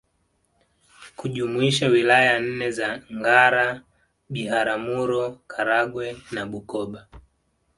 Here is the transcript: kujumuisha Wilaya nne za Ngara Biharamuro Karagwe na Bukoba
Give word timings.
kujumuisha 1.15 1.87
Wilaya 1.87 2.39
nne 2.39 2.71
za 2.71 3.01
Ngara 3.13 3.81
Biharamuro 4.29 5.39
Karagwe 5.47 6.17
na 6.31 6.45
Bukoba 6.45 7.07